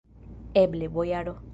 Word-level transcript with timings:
Eble, 0.63 0.87
bojaro! 0.97 1.41